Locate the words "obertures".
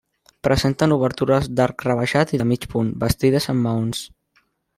0.95-1.49